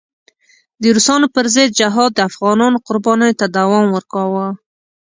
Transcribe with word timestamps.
د 0.81 0.83
روسانو 0.95 1.27
پر 1.35 1.45
ضد 1.55 1.69
جهاد 1.79 2.11
د 2.15 2.19
افغانانو 2.29 2.83
قربانیو 2.87 3.37
ته 3.39 3.45
دوام 3.57 3.85
ورکاوه. 3.91 4.45